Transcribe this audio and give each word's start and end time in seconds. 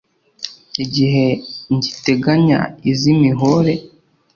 Igihe 0.83 1.27
ngiteganya 1.73 2.59
iz'imihore! 2.91 3.73